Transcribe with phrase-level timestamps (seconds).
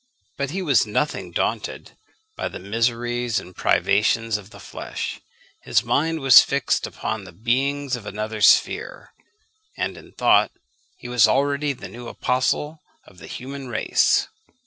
[0.35, 1.95] But he was nothing daunted
[2.35, 5.21] by the miseries and privations of the flesh;
[5.61, 9.13] his mind was fixed upon the beings of another sphere,
[9.77, 10.49] and in thought
[10.97, 14.27] he was already the new apostle of the human race.